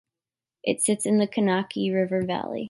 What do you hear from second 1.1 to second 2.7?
the Kankakee River Valley.